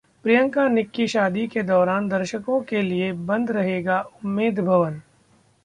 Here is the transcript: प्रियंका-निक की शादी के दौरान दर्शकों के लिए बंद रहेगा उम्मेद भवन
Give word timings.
प्रियंका-निक 0.23 0.89
की 0.91 1.05
शादी 1.07 1.45
के 1.47 1.61
दौरान 1.63 2.07
दर्शकों 2.09 2.59
के 2.63 2.81
लिए 2.81 3.11
बंद 3.27 3.51
रहेगा 3.51 4.01
उम्मेद 4.25 4.59
भवन 4.61 5.01